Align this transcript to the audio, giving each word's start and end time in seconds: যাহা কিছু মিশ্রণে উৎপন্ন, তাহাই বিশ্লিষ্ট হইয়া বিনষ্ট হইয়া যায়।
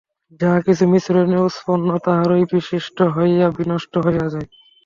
যাহা 0.39 0.59
কিছু 0.67 0.83
মিশ্রণে 0.91 1.37
উৎপন্ন, 1.47 1.87
তাহাই 2.05 2.43
বিশ্লিষ্ট 2.51 2.97
হইয়া 3.15 3.47
বিনষ্ট 3.57 3.93
হইয়া 4.05 4.27
যায়। 4.33 4.47